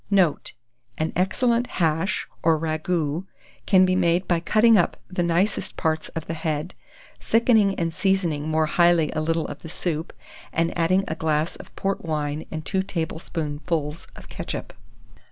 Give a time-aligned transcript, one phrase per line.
[0.09, 0.53] Note.
[0.97, 3.27] An excellent hash or ragoût
[3.67, 6.73] can be made by cutting up the nicest parts of the head,
[7.19, 10.11] thickening and seasoning more highly a little of the soup,
[10.51, 14.73] and adding a glass of port wine and 2 tablespoonfuls of ketchup.